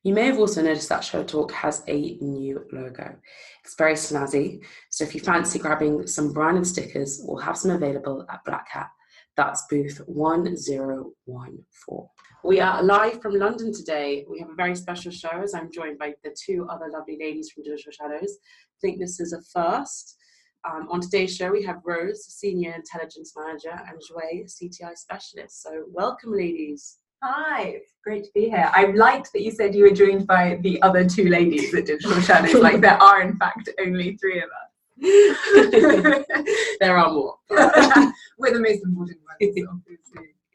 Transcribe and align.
You 0.09 0.14
may 0.14 0.25
have 0.25 0.39
also 0.39 0.62
noticed 0.62 0.89
that 0.89 1.05
Shadow 1.05 1.23
Talk 1.23 1.53
has 1.53 1.83
a 1.87 2.17
new 2.23 2.64
logo. 2.73 3.14
It's 3.62 3.75
very 3.77 3.92
snazzy, 3.92 4.64
so 4.89 5.05
if 5.05 5.14
you 5.14 5.20
fancy 5.20 5.59
grabbing 5.59 6.06
some 6.06 6.33
branded 6.33 6.67
stickers, 6.67 7.20
we'll 7.23 7.42
have 7.42 7.59
some 7.59 7.73
available 7.73 8.25
at 8.33 8.42
Black 8.47 8.70
Hat. 8.70 8.89
That's 9.36 9.67
booth 9.69 10.01
1014. 10.06 11.98
We 12.42 12.59
are 12.59 12.83
live 12.83 13.20
from 13.20 13.34
London 13.34 13.70
today. 13.70 14.25
We 14.31 14.41
have 14.41 14.48
a 14.48 14.55
very 14.55 14.75
special 14.77 15.12
show 15.12 15.42
as 15.42 15.53
I'm 15.53 15.70
joined 15.70 15.98
by 15.98 16.14
the 16.25 16.34
two 16.42 16.67
other 16.70 16.89
lovely 16.91 17.19
ladies 17.20 17.51
from 17.51 17.64
Digital 17.64 17.92
Shadows. 17.92 18.33
I 18.33 18.79
think 18.81 19.01
this 19.01 19.20
is 19.20 19.34
a 19.34 19.42
first. 19.53 20.17
Um, 20.64 20.89
on 20.91 21.03
today's 21.03 21.36
show, 21.36 21.53
we 21.53 21.64
have 21.64 21.83
Rose, 21.84 22.25
Senior 22.25 22.73
Intelligence 22.73 23.34
Manager, 23.36 23.79
and 23.86 24.01
Joy, 24.09 24.45
CTI 24.47 24.97
Specialist. 24.97 25.62
So, 25.62 25.84
welcome, 25.89 26.33
ladies. 26.33 26.97
Hi, 27.20 27.62
it's 27.62 27.94
great 28.05 28.22
to 28.24 28.30
be 28.33 28.48
here. 28.48 28.70
I 28.72 28.92
liked 28.92 29.33
that 29.33 29.42
you 29.42 29.50
said 29.50 29.74
you 29.74 29.83
were 29.83 29.91
joined 29.91 30.28
by 30.28 30.61
the 30.62 30.80
other 30.83 31.05
two 31.05 31.28
ladies 31.28 31.74
at 31.74 31.86
Digital 31.86 32.20
Shadows, 32.20 32.55
like 32.55 32.80
there 32.80 33.00
are, 33.02 33.22
in 33.22 33.36
fact, 33.36 33.69
only 33.80 34.16
three 34.19 34.38
of 34.38 34.44
us. 34.44 34.69
there 36.80 36.96
are 36.96 37.12
more. 37.12 37.34
We're 37.50 38.52
the 38.52 38.61
most 38.61 38.84
important 38.84 39.19
ones, 39.41 39.66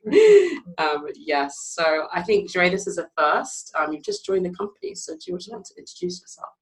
obviously. 0.07 0.61
um, 0.77 1.05
yes, 1.15 1.59
so 1.59 2.07
I 2.13 2.21
think, 2.21 2.49
Joy, 2.49 2.69
this 2.69 2.87
is 2.87 2.97
a 2.97 3.09
first. 3.17 3.73
Um, 3.77 3.91
you've 3.91 4.03
just 4.03 4.25
joined 4.25 4.45
the 4.45 4.51
company, 4.51 4.95
so 4.95 5.15
do 5.15 5.19
you 5.27 5.33
want 5.33 5.65
to 5.65 5.73
introduce 5.77 6.21
yourself? 6.21 6.53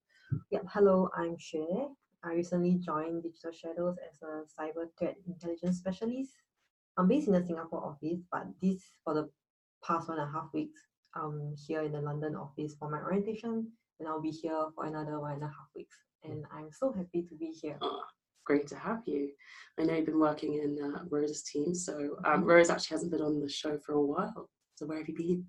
Yep, 0.50 0.66
hello, 0.67 1.09
I'm 1.16 1.35
Xue. 1.35 1.91
I 2.23 2.34
recently 2.34 2.79
joined 2.84 3.22
Digital 3.22 3.51
Shadows 3.51 3.97
as 4.00 4.19
a 4.23 4.45
cyber 4.59 4.88
threat 4.97 5.17
intelligence 5.28 5.78
specialist. 5.78 6.34
I'm 6.97 7.07
based 7.07 7.28
in 7.28 7.34
the 7.34 7.45
Singapore 7.45 7.85
office, 7.85 8.19
but 8.31 8.47
this 8.61 8.81
for 9.03 9.13
the 9.13 9.29
past 9.86 10.08
one 10.09 10.19
and 10.19 10.30
a 10.30 10.31
half 10.31 10.50
weeks, 10.53 10.80
I'm 11.16 11.53
here 11.68 11.81
in 11.81 11.92
the 11.92 12.02
London 12.02 12.36
office 12.36 12.75
for 12.80 12.90
my 12.90 13.00
orientation, 13.00 13.68
and 14.00 14.08
I'll 14.08 14.22
be 14.22 14.31
here 14.31 14.66
for 14.75 14.86
another 14.86 15.19
one 15.19 15.34
and 15.34 15.44
a 15.44 15.47
half 15.47 15.69
weeks. 15.75 15.97
And 16.24 16.46
I'm 16.53 16.69
so 16.72 16.92
happy 16.92 17.24
to 17.24 17.36
be 17.36 17.47
here. 17.47 17.78
Oh, 17.81 18.02
great 18.46 18.68
to 18.68 18.75
have 18.75 19.02
you. 19.06 19.30
I 19.80 19.84
know 19.84 19.96
you've 19.96 20.06
been 20.06 20.20
working 20.20 20.53
in 20.56 20.78
uh, 20.81 21.03
Rose's 21.09 21.44
team, 21.44 21.74
so 21.74 22.18
um, 22.25 22.44
Rose 22.44 22.70
actually 22.70 22.96
hasn't 22.96 23.12
been 23.12 23.22
on 23.22 23.40
the 23.40 23.50
show 23.50 23.78
for 23.86 23.94
a 23.94 24.02
while. 24.02 24.50
So 24.75 24.86
where 24.86 25.00
have 25.00 25.08
you 25.08 25.16
been? 25.16 25.46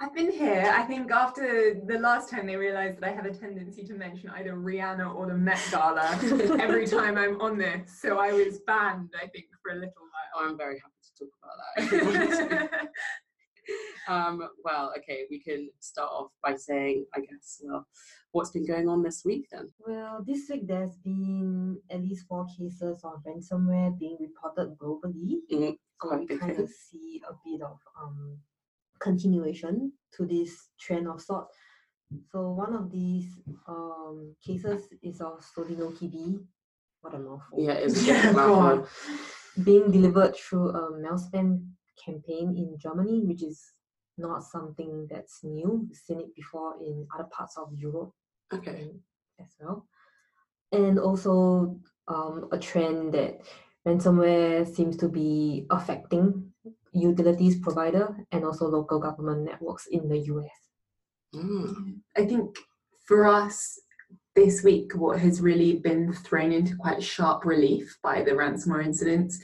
I've 0.00 0.14
been 0.14 0.30
here. 0.30 0.72
I 0.76 0.84
think 0.84 1.10
after 1.10 1.74
the 1.84 1.98
last 1.98 2.30
time 2.30 2.46
they 2.46 2.54
realised 2.54 2.98
that 2.98 3.08
I 3.08 3.12
have 3.12 3.26
a 3.26 3.34
tendency 3.34 3.82
to 3.82 3.94
mention 3.94 4.30
either 4.30 4.52
Rihanna 4.52 5.12
or 5.12 5.26
the 5.26 5.34
Met 5.34 5.60
Gala 5.72 6.16
every 6.60 6.86
time 6.98 7.18
I'm 7.18 7.40
on 7.40 7.58
this, 7.58 8.00
so 8.00 8.18
I 8.18 8.32
was 8.32 8.60
banned. 8.64 9.10
I 9.20 9.26
think 9.26 9.46
for 9.60 9.72
a 9.72 9.74
little 9.74 9.92
while. 9.96 10.18
Oh, 10.36 10.48
I'm 10.48 10.56
very 10.56 10.80
happy 10.80 10.92
to 11.02 11.24
talk 11.24 11.32
about 11.42 12.70
that. 12.70 12.90
um, 14.08 14.48
well, 14.64 14.92
okay, 14.96 15.26
we 15.30 15.38
can 15.38 15.68
start 15.78 16.10
off 16.10 16.30
by 16.42 16.56
saying, 16.56 17.04
I 17.14 17.20
guess, 17.20 17.60
well, 17.62 17.86
what's 18.32 18.50
been 18.50 18.66
going 18.66 18.88
on 18.88 19.02
this 19.02 19.22
week 19.24 19.46
then? 19.52 19.68
Well, 19.86 20.24
this 20.26 20.48
week 20.50 20.66
there's 20.66 20.96
been 21.04 21.78
at 21.90 22.00
least 22.00 22.26
four 22.26 22.46
cases 22.46 23.04
of 23.04 23.22
ransomware 23.24 23.98
being 23.98 24.16
reported 24.18 24.76
globally. 24.78 25.36
Mm, 25.52 25.76
so 26.02 26.16
we 26.16 26.26
kind 26.26 26.58
of 26.58 26.70
see 26.70 27.22
a 27.28 27.34
bit 27.44 27.60
of 27.60 27.78
um, 28.00 28.38
continuation 28.98 29.92
to 30.16 30.26
this 30.26 30.70
trend 30.80 31.06
of 31.06 31.20
sort. 31.20 31.46
So 32.32 32.52
one 32.52 32.74
of 32.74 32.90
these 32.90 33.38
um, 33.68 34.34
cases 34.44 34.88
is 35.02 35.20
of 35.20 35.44
Sodinokibi. 35.54 36.40
What 37.02 37.14
a 37.14 37.18
mouthful. 37.18 37.58
Yeah, 37.62 37.72
it's 37.72 38.06
yeah, 38.06 38.32
mouthful. 38.32 38.88
Being 39.62 39.90
delivered 39.90 40.34
through 40.34 40.70
a 40.70 40.92
malspam 40.92 41.66
campaign 42.02 42.54
in 42.56 42.78
Germany, 42.78 43.24
which 43.24 43.42
is 43.42 43.72
not 44.18 44.42
something 44.42 45.06
that's 45.10 45.40
new. 45.42 45.86
We've 45.88 45.96
seen 45.96 46.20
it 46.20 46.34
before 46.34 46.74
in 46.80 47.06
other 47.14 47.28
parts 47.30 47.56
of 47.56 47.72
Europe. 47.72 48.12
Okay. 48.52 48.90
As 49.40 49.54
well. 49.60 49.86
And 50.72 50.98
also 50.98 51.78
um, 52.08 52.48
a 52.52 52.58
trend 52.58 53.14
that 53.14 53.40
ransomware 53.86 54.66
seems 54.74 54.96
to 54.98 55.08
be 55.08 55.66
affecting 55.70 56.52
utilities 56.92 57.58
provider 57.60 58.16
and 58.32 58.44
also 58.44 58.66
local 58.68 58.98
government 58.98 59.44
networks 59.44 59.86
in 59.86 60.08
the 60.08 60.18
US. 60.18 60.50
Mm. 61.34 62.00
I 62.16 62.24
think 62.24 62.56
for 63.06 63.26
us 63.26 63.78
this 64.34 64.62
week, 64.62 64.94
what 64.94 65.18
has 65.18 65.40
really 65.40 65.76
been 65.76 66.12
thrown 66.12 66.52
into 66.52 66.76
quite 66.76 67.02
sharp 67.02 67.44
relief 67.44 67.98
by 68.02 68.22
the 68.22 68.32
ransomware 68.32 68.84
incidents 68.84 69.40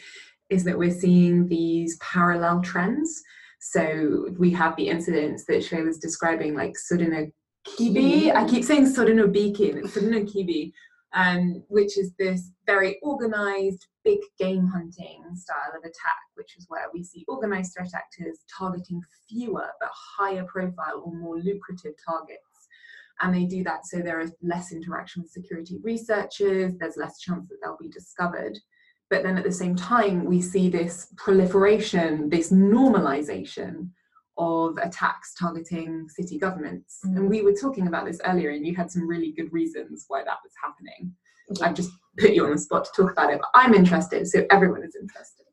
is 0.51 0.65
that 0.65 0.79
we're 0.79 0.91
seeing 0.91 1.49
these 1.49 1.97
parallel 1.99 2.61
trends. 2.61 3.23
So 3.67 4.27
we 4.39 4.51
have 4.51 4.77
the 4.77 4.89
incidents 4.89 5.47
that 5.47 5.63
Xue 5.63 5.87
was 5.87 5.97
describing, 5.97 6.55
like 6.55 6.75
Sodino 6.75 7.33
Kibi. 7.67 8.31
I 8.31 8.47
keep 8.47 8.63
saying 8.63 8.85
Biki, 8.85 9.71
and 9.71 9.79
it's 9.79 9.97
Kibi, 9.97 10.71
um, 11.15 11.65
which 11.69 11.97
is 11.97 12.13
this 12.19 12.51
very 12.67 12.99
organized, 13.03 13.87
big 14.05 14.19
game 14.39 14.67
hunting 14.67 15.25
style 15.35 15.73
of 15.75 15.81
attack, 15.81 16.21
which 16.35 16.59
is 16.59 16.67
where 16.69 16.89
we 16.93 17.03
see 17.03 17.25
organized 17.27 17.73
threat 17.75 17.89
actors 17.95 18.41
targeting 18.55 19.01
fewer 19.31 19.69
but 19.81 19.91
higher 20.19 20.45
profile 20.45 21.03
or 21.03 21.15
more 21.15 21.39
lucrative 21.39 21.95
targets. 22.07 22.69
And 23.23 23.35
they 23.35 23.47
do 23.47 23.65
that 23.65 23.87
so 23.87 24.01
there 24.01 24.21
is 24.21 24.33
less 24.43 24.73
interaction 24.73 25.23
with 25.23 25.31
security 25.31 25.79
researchers, 25.83 26.75
there's 26.79 26.99
less 26.99 27.19
chance 27.19 27.49
that 27.49 27.57
they'll 27.63 27.79
be 27.81 27.89
discovered. 27.89 28.59
But 29.15 29.23
then 29.23 29.39
at 29.39 29.45
the 29.45 29.53
same 29.53 29.77
time, 29.77 30.25
we 30.25 30.43
see 30.43 30.69
this 30.69 31.15
proliferation, 31.17 32.29
this 32.29 32.51
normalization 32.51 33.91
of 34.37 34.77
attacks 34.79 35.35
targeting 35.35 36.09
city 36.09 36.37
governments. 36.37 36.99
Mm. 37.07 37.17
And 37.17 37.31
we 37.31 37.43
were 37.43 37.53
talking 37.53 37.87
about 37.87 38.07
this 38.07 38.21
earlier, 38.25 38.51
and 38.51 38.67
you 38.67 38.75
had 38.75 38.91
some 38.91 39.07
really 39.07 39.31
good 39.31 39.53
reasons 39.53 40.07
why 40.09 40.25
that 40.25 40.39
was 40.43 40.53
happening. 40.61 41.15
Yeah. 41.49 41.67
I've 41.69 41.77
just 41.77 41.93
put 42.19 42.33
you 42.33 42.45
on 42.45 42.51
the 42.51 42.59
spot 42.59 42.87
to 42.87 42.91
talk 42.91 43.13
about 43.13 43.33
it, 43.33 43.39
but 43.39 43.51
I'm 43.55 43.73
interested, 43.73 44.27
so 44.27 44.45
everyone 44.51 44.83
is 44.83 44.97
interested. 45.01 45.47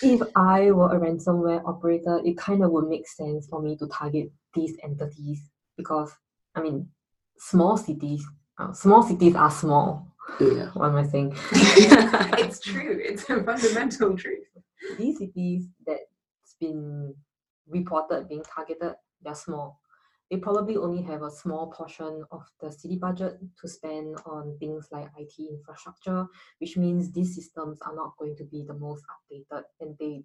If 0.00 0.22
I 0.34 0.70
were 0.70 0.90
a 0.90 0.98
ransomware 0.98 1.62
operator, 1.68 2.22
it 2.24 2.38
kind 2.38 2.64
of 2.64 2.70
would 2.70 2.88
make 2.88 3.06
sense 3.06 3.48
for 3.48 3.60
me 3.60 3.76
to 3.76 3.86
target 3.88 4.30
these 4.54 4.78
entities 4.82 5.42
because, 5.76 6.10
I 6.54 6.62
mean, 6.62 6.88
small 7.36 7.76
cities, 7.76 8.24
uh, 8.58 8.72
small 8.72 9.02
cities 9.02 9.34
are 9.34 9.50
small. 9.50 10.06
Yeah. 10.40 10.70
What 10.74 10.90
am 10.90 10.96
I 10.96 11.04
saying? 11.04 11.34
it's 11.52 12.60
true. 12.60 13.00
It's 13.02 13.28
a 13.28 13.42
fundamental 13.42 14.16
truth. 14.16 14.46
These 14.96 15.18
cities 15.18 15.66
that's 15.86 16.56
been 16.60 17.14
reported 17.68 18.28
being 18.28 18.44
targeted, 18.44 18.94
they're 19.22 19.34
small. 19.34 19.80
They 20.30 20.36
probably 20.36 20.76
only 20.76 21.02
have 21.02 21.22
a 21.22 21.30
small 21.30 21.68
portion 21.68 22.22
of 22.30 22.42
the 22.60 22.70
city 22.70 22.96
budget 22.96 23.38
to 23.60 23.68
spend 23.68 24.18
on 24.26 24.56
things 24.60 24.88
like 24.92 25.08
IT 25.16 25.32
infrastructure, 25.38 26.26
which 26.58 26.76
means 26.76 27.10
these 27.10 27.34
systems 27.34 27.78
are 27.80 27.94
not 27.94 28.12
going 28.18 28.36
to 28.36 28.44
be 28.44 28.62
the 28.62 28.74
most 28.74 29.04
updated 29.06 29.62
and 29.80 29.96
they 29.98 30.22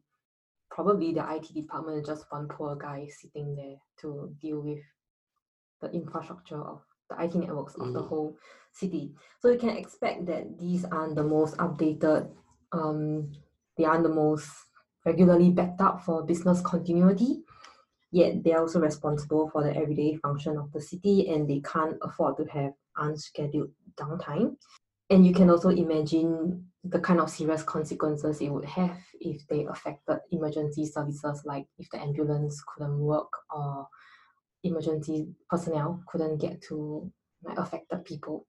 probably 0.70 1.14
the 1.14 1.36
IT 1.36 1.54
department 1.54 2.02
is 2.02 2.08
just 2.08 2.26
one 2.30 2.48
poor 2.48 2.76
guy 2.76 3.08
sitting 3.08 3.56
there 3.56 3.76
to 4.02 4.36
deal 4.42 4.60
with 4.60 4.82
the 5.82 5.92
infrastructure 5.92 6.62
of 6.62 6.82
the 7.16 7.24
IT 7.24 7.36
networks 7.36 7.76
of 7.76 7.94
the 7.94 8.02
Mm. 8.02 8.08
whole 8.08 8.38
city. 8.72 9.14
So 9.40 9.50
you 9.50 9.60
can 9.60 9.78
expect 9.78 10.26
that 10.26 10.58
these 10.58 10.86
aren't 10.86 11.16
the 11.16 11.24
most 11.24 11.58
updated, 11.58 12.30
um, 12.72 13.32
they 13.78 13.86
aren't 13.86 14.04
the 14.04 14.10
most 14.10 14.50
regularly 15.06 15.52
backed 15.52 15.82
up 15.82 16.02
for 16.02 16.24
business 16.24 16.62
continuity. 16.62 17.44
Yet 18.12 18.44
they're 18.44 18.60
also 18.60 18.80
responsible 18.80 19.50
for 19.50 19.64
the 19.64 19.76
everyday 19.76 20.16
function 20.18 20.58
of 20.58 20.72
the 20.72 20.82
city 20.82 21.30
and 21.30 21.50
they 21.50 21.62
can't 21.62 21.98
afford 22.02 22.38
to 22.38 22.46
have 22.46 22.74
unscheduled 22.98 23.72
downtime. 23.96 24.56
And 25.10 25.26
you 25.26 25.34
can 25.34 25.50
also 25.50 25.70
imagine 25.70 26.70
the 26.84 27.00
kind 27.00 27.20
of 27.20 27.30
serious 27.30 27.64
consequences 27.64 28.42
it 28.42 28.50
would 28.50 28.66
have 28.66 28.98
if 29.20 29.46
they 29.48 29.66
affected 29.66 30.20
emergency 30.32 30.86
services, 30.86 31.42
like 31.46 31.66
if 31.80 31.90
the 31.90 32.00
ambulance 32.00 32.62
couldn't 32.68 33.00
work 33.00 33.32
or 33.50 33.88
emergency 34.64 35.28
personnel 35.50 36.02
couldn't 36.08 36.38
get 36.38 36.62
to 36.64 37.12
like, 37.44 37.58
affected 37.58 38.06
people. 38.06 38.48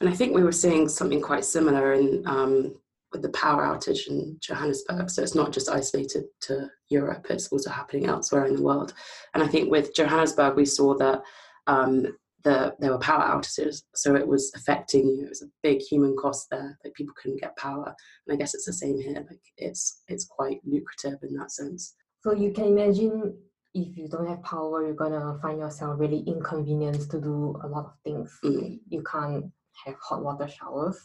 And 0.00 0.08
I 0.08 0.14
think 0.14 0.34
we 0.34 0.42
were 0.42 0.52
seeing 0.52 0.88
something 0.88 1.20
quite 1.20 1.44
similar 1.44 1.92
in 1.92 2.22
um, 2.26 2.74
with 3.12 3.22
the 3.22 3.30
power 3.30 3.62
outage 3.62 4.08
in 4.08 4.36
Johannesburg. 4.40 5.08
So 5.10 5.22
it's 5.22 5.34
not 5.34 5.52
just 5.52 5.70
isolated 5.70 6.24
to 6.42 6.68
Europe; 6.88 7.26
it's 7.30 7.48
also 7.48 7.70
happening 7.70 8.06
elsewhere 8.06 8.46
in 8.46 8.56
the 8.56 8.62
world. 8.62 8.94
And 9.34 9.42
I 9.42 9.46
think 9.46 9.70
with 9.70 9.94
Johannesburg, 9.94 10.56
we 10.56 10.64
saw 10.64 10.96
that 10.98 11.22
um, 11.66 12.06
the 12.44 12.74
there 12.78 12.92
were 12.92 12.98
power 12.98 13.22
outages, 13.22 13.82
so 13.94 14.14
it 14.14 14.26
was 14.26 14.52
affecting 14.54 15.08
you. 15.08 15.26
It 15.26 15.30
was 15.30 15.42
a 15.42 15.50
big 15.62 15.80
human 15.80 16.16
cost 16.16 16.48
there. 16.50 16.78
Like 16.84 16.94
people 16.94 17.14
couldn't 17.20 17.40
get 17.40 17.56
power, 17.56 17.94
and 18.26 18.34
I 18.34 18.36
guess 18.36 18.54
it's 18.54 18.66
the 18.66 18.72
same 18.72 19.00
here. 19.00 19.24
Like 19.28 19.42
it's 19.56 20.02
it's 20.08 20.24
quite 20.24 20.60
lucrative 20.64 21.18
in 21.22 21.34
that 21.36 21.50
sense. 21.50 21.94
So 22.22 22.32
you 22.32 22.52
can 22.52 22.64
imagine 22.64 23.36
if 23.82 23.96
you 23.96 24.08
don't 24.08 24.26
have 24.26 24.42
power, 24.42 24.84
you're 24.84 24.94
gonna 24.94 25.38
find 25.40 25.58
yourself 25.58 25.98
really 25.98 26.20
inconvenienced 26.26 27.10
to 27.12 27.20
do 27.20 27.58
a 27.62 27.68
lot 27.68 27.86
of 27.86 27.92
things. 28.04 28.38
Mm. 28.44 28.80
You 28.88 29.02
can't 29.02 29.46
have 29.84 29.96
hot 30.00 30.22
water 30.24 30.48
showers. 30.48 30.98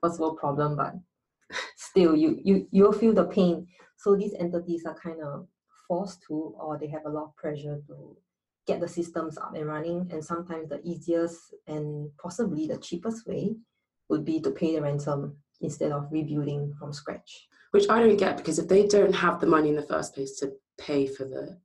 First 0.00 0.20
world 0.20 0.38
problem, 0.38 0.76
but 0.76 0.94
still 1.76 2.14
you 2.14 2.38
you 2.44 2.66
you'll 2.70 2.92
feel 2.92 3.14
the 3.14 3.24
pain. 3.24 3.66
So 3.96 4.14
these 4.14 4.34
entities 4.38 4.84
are 4.86 4.94
kind 4.94 5.20
of 5.22 5.48
forced 5.88 6.22
to, 6.28 6.54
or 6.58 6.78
they 6.78 6.88
have 6.88 7.06
a 7.06 7.10
lot 7.10 7.24
of 7.24 7.36
pressure 7.36 7.80
to 7.88 8.16
get 8.66 8.80
the 8.80 8.88
systems 8.88 9.38
up 9.38 9.54
and 9.54 9.66
running. 9.66 10.08
And 10.12 10.24
sometimes 10.24 10.68
the 10.68 10.80
easiest 10.84 11.54
and 11.66 12.10
possibly 12.22 12.66
the 12.66 12.76
cheapest 12.76 13.26
way 13.26 13.56
would 14.08 14.24
be 14.24 14.40
to 14.40 14.50
pay 14.50 14.74
the 14.74 14.82
ransom 14.82 15.36
instead 15.60 15.90
of 15.90 16.06
rebuilding 16.12 16.74
from 16.78 16.92
scratch. 16.92 17.48
which 17.72 17.88
I 17.90 18.00
don't 18.00 18.16
get 18.16 18.36
because 18.36 18.58
if 18.58 18.68
they 18.68 18.86
don't 18.86 19.14
have 19.14 19.40
the 19.40 19.46
money 19.46 19.70
in 19.70 19.76
the 19.76 19.82
first 19.82 20.14
place 20.14 20.38
to 20.40 20.52
pay 20.78 21.06
for 21.06 21.24
the 21.24 21.58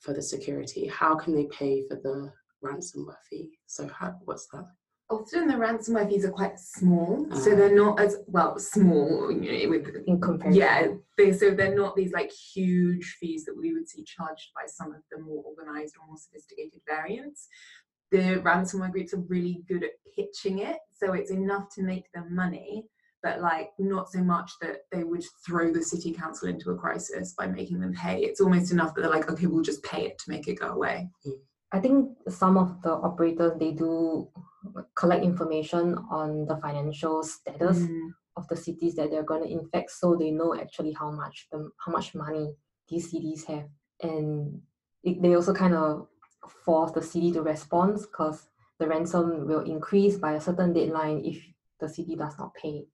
for 0.00 0.12
the 0.14 0.22
security, 0.22 0.86
how 0.86 1.14
can 1.14 1.34
they 1.34 1.46
pay 1.46 1.84
for 1.88 1.96
the 1.96 2.32
ransomware 2.64 3.16
fee? 3.28 3.50
So 3.66 3.88
how, 3.88 4.14
what's 4.24 4.46
that? 4.52 4.64
Often 5.10 5.48
the 5.48 5.54
ransomware 5.54 6.08
fees 6.08 6.24
are 6.24 6.30
quite 6.30 6.58
small, 6.58 7.26
so 7.34 7.52
Ah. 7.52 7.56
they're 7.56 7.74
not 7.74 7.98
as 8.00 8.16
well 8.28 8.58
small 8.60 9.30
you 9.32 9.64
know, 9.64 9.70
with 9.70 9.88
In 10.06 10.20
comparison. 10.20 10.60
yeah 10.60 10.86
they 11.18 11.32
so 11.32 11.50
they're 11.50 11.74
not 11.74 11.96
these 11.96 12.12
like 12.12 12.30
huge 12.30 13.16
fees 13.18 13.44
that 13.46 13.56
we 13.56 13.74
would 13.74 13.88
see 13.88 14.04
charged 14.04 14.50
by 14.54 14.66
some 14.66 14.92
of 14.94 15.02
the 15.10 15.18
more 15.20 15.42
organized 15.44 15.96
or 16.00 16.06
more 16.06 16.16
sophisticated 16.16 16.80
variants 16.88 17.48
the 18.12 18.40
ransomware 18.44 18.92
groups 18.92 19.12
are 19.12 19.20
really 19.34 19.62
good 19.68 19.82
at 19.82 19.90
pitching 20.14 20.60
it 20.60 20.78
so 20.96 21.12
it's 21.12 21.32
enough 21.32 21.66
to 21.74 21.82
make 21.82 22.06
them 22.12 22.32
money 22.34 22.84
but 23.22 23.40
like 23.40 23.70
not 23.78 24.10
so 24.10 24.20
much 24.22 24.50
that 24.60 24.78
they 24.92 25.04
would 25.04 25.24
throw 25.46 25.72
the 25.72 25.82
city 25.82 26.12
council 26.12 26.48
into 26.48 26.70
a 26.70 26.76
crisis 26.76 27.34
by 27.36 27.46
making 27.46 27.78
them 27.80 27.92
pay 27.94 28.22
it's 28.22 28.40
almost 28.40 28.72
enough 28.72 28.94
that 28.94 29.02
they're 29.02 29.10
like 29.10 29.30
okay 29.30 29.46
we'll 29.46 29.62
just 29.62 29.82
pay 29.82 30.06
it 30.06 30.18
to 30.18 30.30
make 30.30 30.48
it 30.48 30.58
go 30.60 30.68
away 30.68 31.08
I 31.72 31.78
think 31.78 32.16
some 32.28 32.56
of 32.58 32.82
the 32.82 32.90
operators 32.90 33.52
they 33.60 33.70
do 33.70 34.28
collect 34.96 35.22
information 35.24 35.94
on 36.10 36.46
the 36.46 36.56
financial 36.56 37.22
status 37.22 37.78
Mm. 37.78 38.08
of 38.36 38.48
the 38.48 38.56
cities 38.56 38.94
that 38.96 39.10
they're 39.10 39.22
going 39.32 39.42
to 39.44 39.50
infect, 39.60 39.90
so 39.90 40.16
they 40.16 40.30
know 40.30 40.54
actually 40.54 40.92
how 40.92 41.10
much 41.10 41.46
the 41.52 41.70
how 41.84 41.92
much 41.92 42.14
money 42.14 42.54
these 42.88 43.10
cities 43.10 43.44
have, 43.44 43.68
and 44.02 44.60
it, 45.04 45.20
they 45.22 45.34
also 45.34 45.52
kind 45.54 45.74
of 45.74 46.08
force 46.64 46.90
the 46.92 47.02
city 47.02 47.30
to 47.32 47.42
respond 47.42 47.98
because 48.00 48.48
the 48.80 48.86
ransom 48.88 49.46
will 49.46 49.60
increase 49.74 50.16
by 50.18 50.32
a 50.34 50.40
certain 50.40 50.72
deadline 50.72 51.18
if 51.24 51.38
the 51.80 51.88
city 51.88 52.16
does 52.16 52.36
not 52.38 52.52
pay. 52.54 52.86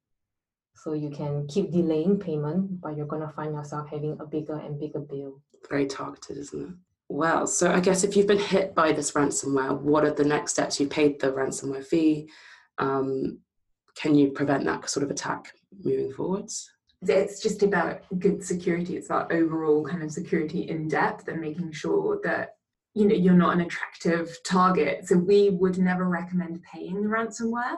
So 0.77 0.93
you 0.93 1.11
can 1.11 1.47
keep 1.49 1.73
delaying 1.73 2.19
payment, 2.19 2.81
but 2.81 2.97
you're 2.97 3.07
going 3.07 3.27
to 3.27 3.33
find 3.33 3.55
yourself 3.55 3.89
having 3.91 4.17
a 4.21 4.27
bigger 4.27 4.59
and 4.59 4.79
bigger 4.79 5.01
bill. 5.01 5.41
Very 5.69 5.87
targeted, 5.87 6.37
isn't 6.39 6.69
it? 6.69 6.75
Well, 7.09 7.47
so 7.47 7.73
I 7.73 7.81
guess 7.81 8.05
if 8.05 8.17
you've 8.17 8.27
been 8.27 8.39
hit 8.39 8.75
by 8.75 8.93
this 8.93 9.13
ransomware, 9.13 9.81
what 9.81 10.05
are 10.05 10.13
the 10.13 10.25
next 10.25 10.53
steps? 10.53 10.81
You 10.81 10.89
paid 10.89 11.21
the 11.21 11.33
ransomware 11.33 11.85
fee. 11.85 12.29
Um, 12.79 13.39
can 13.97 14.15
you 14.15 14.31
prevent 14.31 14.65
that 14.65 14.91
sort 14.91 15.05
of 15.05 15.11
attack 15.11 15.53
moving 15.83 16.13
forwards? 16.13 16.71
it's 17.09 17.43
just 17.43 17.63
about 17.63 18.01
good 18.19 18.43
security 18.43 18.97
it's 18.97 19.07
about 19.07 19.33
overall 19.33 19.85
kind 19.85 20.03
of 20.03 20.11
security 20.11 20.69
in 20.69 20.89
depth 20.89 21.29
and 21.29 21.41
making 21.41 21.71
sure 21.73 22.19
that 22.25 22.57
you 22.95 23.07
know 23.07 23.15
you're 23.15 23.35
not 23.35 23.55
an 23.55 23.61
attractive 23.61 24.37
target 24.45 25.07
so 25.07 25.17
we 25.17 25.51
would 25.51 25.79
never 25.79 26.09
recommend 26.09 26.63
paying 26.63 27.03
the 27.03 27.09
ransomware 27.09 27.77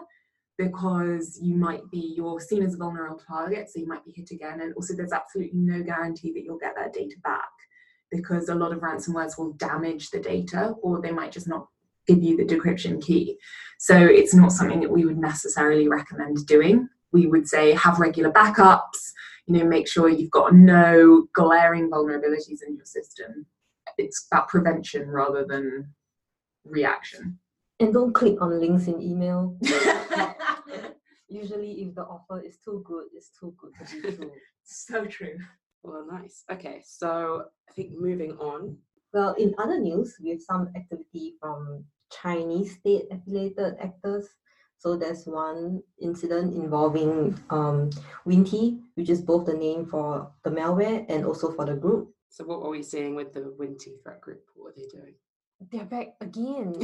because 0.58 1.38
you 1.40 1.54
might 1.54 1.88
be 1.90 2.14
you're 2.16 2.40
seen 2.40 2.62
as 2.62 2.74
a 2.74 2.76
vulnerable 2.76 3.20
target 3.26 3.70
so 3.70 3.80
you 3.80 3.86
might 3.86 4.04
be 4.04 4.12
hit 4.12 4.30
again. 4.32 4.60
And 4.60 4.74
also 4.74 4.94
there's 4.94 5.12
absolutely 5.12 5.58
no 5.58 5.82
guarantee 5.82 6.32
that 6.32 6.42
you'll 6.42 6.58
get 6.58 6.74
that 6.76 6.92
data 6.92 7.16
back 7.22 7.48
because 8.10 8.48
a 8.48 8.54
lot 8.54 8.72
of 8.72 8.80
ransomwares 8.80 9.38
will 9.38 9.52
damage 9.52 10.10
the 10.10 10.18
data 10.18 10.74
or 10.82 11.00
they 11.00 11.12
might 11.12 11.32
just 11.32 11.48
not 11.48 11.68
give 12.06 12.22
you 12.22 12.36
the 12.36 12.44
decryption 12.44 13.02
key. 13.02 13.38
So 13.78 13.96
it's 13.96 14.34
not 14.34 14.52
something 14.52 14.80
that 14.80 14.90
we 14.90 15.04
would 15.04 15.18
necessarily 15.18 15.88
recommend 15.88 16.44
doing. 16.46 16.88
We 17.12 17.26
would 17.26 17.46
say 17.46 17.72
have 17.72 18.00
regular 18.00 18.32
backups 18.32 19.12
you 19.48 19.58
know 19.58 19.64
make 19.64 19.88
sure 19.88 20.08
you've 20.08 20.30
got 20.30 20.54
no 20.54 21.26
glaring 21.32 21.90
vulnerabilities 21.90 22.62
in 22.66 22.76
your 22.76 22.84
system. 22.84 23.46
It's 23.96 24.26
about 24.30 24.48
prevention 24.48 25.08
rather 25.08 25.44
than 25.44 25.94
reaction 26.64 27.38
And 27.80 27.92
don't 27.92 28.12
click 28.12 28.40
on 28.42 28.58
links 28.58 28.86
in 28.88 29.00
email. 29.00 29.56
Usually, 31.28 31.82
if 31.82 31.94
the 31.94 32.02
offer 32.02 32.40
is 32.40 32.58
too 32.64 32.82
good, 32.86 33.04
it's 33.14 33.30
too 33.38 33.54
good 33.58 33.72
to 33.78 34.02
be 34.02 34.16
true. 34.16 34.30
so 34.64 35.04
true 35.04 35.36
Well, 35.82 36.06
nice. 36.10 36.42
Okay, 36.50 36.82
so 36.84 37.44
I 37.68 37.72
think 37.72 37.92
moving 37.92 38.32
on. 38.32 38.78
Well, 39.12 39.34
in 39.34 39.54
other 39.58 39.78
news, 39.78 40.16
we 40.22 40.30
have 40.30 40.40
some 40.40 40.70
activity 40.74 41.34
from 41.40 41.84
Chinese 42.10 42.74
state 42.76 43.04
affiliated 43.10 43.76
actors. 43.80 44.26
So 44.78 44.96
there's 44.96 45.26
one 45.26 45.82
incident 46.00 46.54
involving 46.54 47.38
um, 47.50 47.90
Winnti, 48.26 48.80
which 48.94 49.10
is 49.10 49.20
both 49.20 49.46
the 49.46 49.54
name 49.54 49.86
for 49.86 50.30
the 50.44 50.50
malware 50.50 51.04
and 51.08 51.24
also 51.26 51.52
for 51.52 51.64
the 51.66 51.74
group. 51.74 52.10
So 52.30 52.44
what 52.44 52.62
are 52.62 52.70
we 52.70 52.82
seeing 52.82 53.14
with 53.14 53.32
the 53.34 53.54
Winnti 53.58 54.00
threat 54.02 54.20
group? 54.20 54.42
What 54.54 54.70
are 54.70 54.74
they 54.76 54.86
doing? 54.88 55.14
They're 55.60 55.84
back 55.84 56.14
again, 56.20 56.74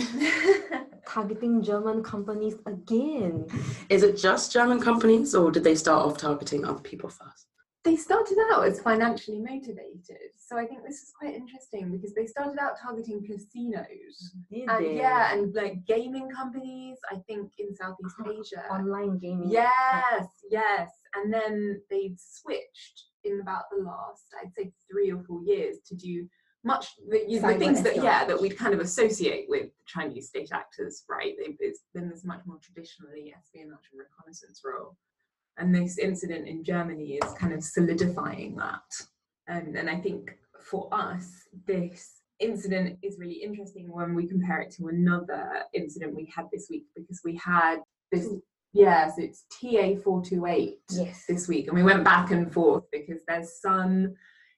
targeting 1.06 1.62
German 1.62 2.02
companies 2.02 2.56
again. 2.66 3.46
Is 3.88 4.02
it 4.02 4.16
just 4.16 4.52
German 4.52 4.80
companies, 4.80 5.34
or 5.34 5.50
did 5.50 5.64
they 5.64 5.76
start 5.76 6.04
off 6.04 6.18
targeting 6.18 6.64
other 6.64 6.80
people 6.80 7.08
first? 7.08 7.46
they 7.84 7.96
started 7.96 8.38
out 8.50 8.66
as 8.66 8.80
financially 8.80 9.40
motivated 9.40 10.30
so 10.38 10.56
i 10.56 10.64
think 10.64 10.82
this 10.86 11.02
is 11.02 11.12
quite 11.18 11.34
interesting 11.34 11.92
because 11.92 12.14
they 12.14 12.26
started 12.26 12.58
out 12.58 12.80
targeting 12.80 13.22
casinos 13.22 14.32
Did 14.50 14.68
and 14.68 14.84
they? 14.86 14.96
yeah 14.96 15.34
and 15.34 15.54
like 15.54 15.84
gaming 15.86 16.30
companies 16.30 16.96
i 17.12 17.16
think 17.26 17.52
in 17.58 17.74
southeast 17.76 18.14
uh-huh. 18.20 18.32
asia 18.40 18.64
Online 18.70 19.18
gaming. 19.18 19.50
Yes, 19.50 20.26
yes. 20.50 20.90
And 21.14 21.32
then 21.32 21.80
they've 21.90 22.16
switched 22.18 23.04
in 23.24 23.40
about 23.40 23.64
the 23.70 23.82
last, 23.82 24.26
I'd 24.40 24.52
say, 24.56 24.72
three 24.90 25.10
or 25.10 25.22
four 25.22 25.42
years 25.44 25.78
to 25.86 25.94
do 25.94 26.26
much 26.64 26.88
the, 27.08 27.24
the 27.28 27.54
things 27.58 27.82
that 27.82 27.96
yeah 27.96 28.24
that 28.24 28.40
we'd 28.40 28.56
kind 28.56 28.74
of 28.74 28.80
associate 28.80 29.46
with 29.48 29.70
Chinese 29.86 30.28
state 30.28 30.50
actors, 30.52 31.04
right? 31.08 31.34
They've 31.38 31.56
it's 31.60 31.80
been 31.94 32.08
this 32.08 32.24
much 32.24 32.40
more 32.46 32.58
traditionally 32.62 33.34
espionage 33.36 33.88
and 33.92 34.00
reconnaissance 34.00 34.62
role, 34.64 34.96
and 35.58 35.74
this 35.74 35.98
incident 35.98 36.48
in 36.48 36.64
Germany 36.64 37.18
is 37.22 37.32
kind 37.34 37.52
of 37.52 37.62
solidifying 37.62 38.56
that. 38.56 38.82
And 39.46 39.76
and 39.76 39.88
I 39.90 40.00
think 40.00 40.36
for 40.60 40.88
us, 40.92 41.42
this 41.66 42.22
incident 42.40 42.98
is 43.02 43.18
really 43.18 43.34
interesting 43.34 43.90
when 43.92 44.14
we 44.14 44.26
compare 44.26 44.60
it 44.60 44.70
to 44.72 44.88
another 44.88 45.62
incident 45.72 46.14
we 46.14 46.32
had 46.34 46.46
this 46.52 46.66
week 46.70 46.86
because 46.96 47.20
we 47.24 47.36
had 47.36 47.76
this 48.10 48.28
Yes, 48.74 49.18
it's 49.18 49.44
TA 49.50 50.00
four 50.02 50.20
two 50.20 50.46
eight 50.46 50.80
Yes. 50.90 51.24
this 51.28 51.46
week, 51.46 51.68
and 51.68 51.76
we 51.76 51.84
went 51.84 52.02
back 52.02 52.32
and 52.32 52.52
forth 52.52 52.82
because 52.90 53.20
there's 53.28 53.60
some 53.60 54.16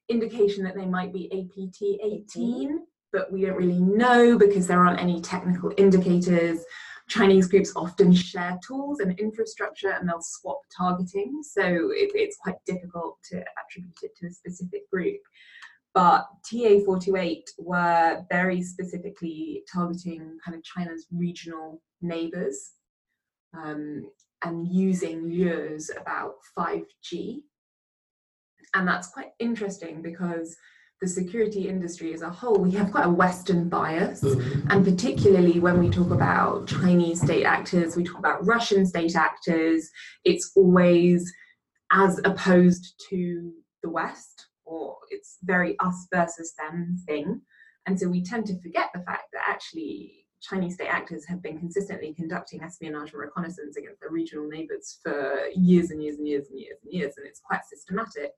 indication 0.09 0.65
that 0.65 0.75
they 0.75 0.87
might 0.87 1.13
be 1.13 1.27
APT 1.33 1.83
eighteen, 2.03 2.87
but 3.13 3.33
we 3.33 3.43
don't 3.43 3.57
really 3.57 3.81
know 3.81 4.37
because 4.39 4.67
there 4.67 4.85
aren't 4.85 5.01
any 5.01 5.21
technical 5.21 5.73
indicators. 5.77 6.61
Chinese 7.09 7.47
groups 7.47 7.73
often 7.77 8.13
share 8.13 8.59
tools 8.67 8.99
and 9.01 9.19
infrastructure, 9.21 9.91
and 9.91 10.09
they'll 10.09 10.21
swap 10.21 10.59
targeting, 10.77 11.41
so 11.43 11.63
it, 11.63 12.11
it's 12.15 12.37
quite 12.37 12.57
difficult 12.67 13.17
to 13.31 13.37
attribute 13.63 13.97
it 14.03 14.11
to 14.17 14.27
a 14.27 14.31
specific 14.31 14.91
group. 14.91 15.21
but 15.95 16.27
TA428 16.51 17.43
were 17.59 18.25
very 18.29 18.61
specifically 18.61 19.63
targeting 19.73 20.37
kind 20.45 20.55
of 20.57 20.63
China's 20.63 21.07
regional 21.11 21.81
neighbors 22.03 22.73
um, 23.57 24.11
and 24.43 24.69
using 24.69 25.31
lures 25.31 25.91
about 25.99 26.35
5G. 26.59 27.41
And 28.75 28.87
that's 28.87 29.09
quite 29.09 29.31
interesting 29.39 30.03
because 30.03 30.57
the 31.01 31.09
security 31.09 31.69
industry 31.69 32.15
as 32.15 32.23
a 32.23 32.31
whole, 32.31 32.57
we 32.57 32.71
have 32.73 32.91
quite 32.91 33.05
a 33.05 33.11
Western 33.11 33.69
bias. 33.69 34.23
Mm-hmm. 34.23 34.71
And 34.71 34.85
particularly 34.85 35.61
when 35.61 35.79
we 35.79 35.91
talk 35.91 36.11
about 36.11 36.69
Chinese 36.69 37.21
state 37.21 37.45
actors, 37.45 37.97
we 37.97 38.05
talk 38.05 38.19
about 38.19 38.47
Russian 38.47 38.87
state 38.87 39.15
actors, 39.15 39.91
it's 40.25 40.53
always 40.57 41.31
as 41.93 42.19
opposed 42.25 42.95
to 43.11 43.53
the 43.83 43.91
West, 43.91 44.47
or 44.65 44.97
it's 45.11 45.37
very 45.43 45.77
us 45.81 46.07
versus 46.13 46.55
them 46.59 46.97
thing. 47.07 47.43
And 47.87 48.01
so 48.01 48.09
we 48.09 48.25
tend 48.25 48.47
to 48.47 48.61
forget 48.61 48.89
the 48.95 49.03
fact 49.03 49.25
that 49.33 49.43
actually 49.47 50.26
Chinese 50.41 50.75
state 50.75 50.89
actors 50.89 51.25
have 51.27 51.43
been 51.43 51.59
consistently 51.59 52.13
conducting 52.15 52.63
espionage 52.63 53.13
and 53.13 53.21
reconnaissance 53.21 53.77
against 53.77 54.01
their 54.01 54.11
regional 54.11 54.47
neighbours 54.49 54.99
for 55.03 55.47
years 55.55 55.91
and 55.91 56.03
years 56.03 56.19
and 56.19 56.29
years 56.29 56.49
and 56.51 56.61
years 56.61 56.79
and 56.83 56.93
years, 56.93 57.15
and 57.17 57.27
it's 57.27 57.41
quite 57.41 57.65
systematic 57.65 58.33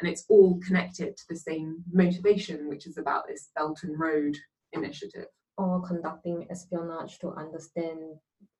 and 0.00 0.08
it's 0.08 0.24
all 0.28 0.60
connected 0.64 1.16
to 1.16 1.24
the 1.28 1.36
same 1.36 1.82
motivation, 1.92 2.68
which 2.68 2.86
is 2.86 2.98
about 2.98 3.26
this 3.26 3.50
Belt 3.56 3.80
and 3.82 3.98
Road 3.98 4.36
initiative. 4.72 5.26
Or 5.56 5.82
conducting 5.82 6.46
espionage 6.50 7.18
to 7.18 7.30
understand 7.30 7.98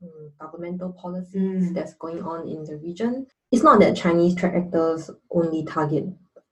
um, 0.02 0.32
governmental 0.40 0.92
policies 0.92 1.70
Mm. 1.70 1.74
that's 1.74 1.94
going 1.94 2.22
on 2.24 2.48
in 2.48 2.64
the 2.64 2.76
region. 2.78 3.26
It's 3.52 3.62
not 3.62 3.78
that 3.80 3.96
Chinese 3.96 4.34
threat 4.34 4.54
actors 4.56 5.08
only 5.30 5.64
target 5.64 6.06